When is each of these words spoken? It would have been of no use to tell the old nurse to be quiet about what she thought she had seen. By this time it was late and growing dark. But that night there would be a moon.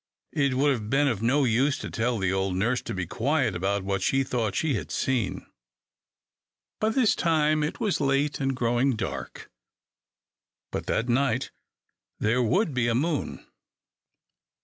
It 0.33 0.55
would 0.55 0.71
have 0.71 0.89
been 0.89 1.07
of 1.07 1.21
no 1.21 1.43
use 1.43 1.77
to 1.77 1.91
tell 1.91 2.17
the 2.17 2.33
old 2.33 2.55
nurse 2.55 2.81
to 2.81 2.93
be 2.95 3.05
quiet 3.05 3.55
about 3.55 3.83
what 3.83 4.01
she 4.01 4.23
thought 4.23 4.55
she 4.55 4.73
had 4.73 4.89
seen. 4.89 5.45
By 6.79 6.89
this 6.89 7.15
time 7.15 7.61
it 7.61 7.79
was 7.79 8.01
late 8.01 8.39
and 8.39 8.55
growing 8.55 8.95
dark. 8.95 9.51
But 10.71 10.87
that 10.87 11.07
night 11.07 11.51
there 12.17 12.41
would 12.41 12.73
be 12.73 12.87
a 12.87 12.95
moon. 12.95 13.45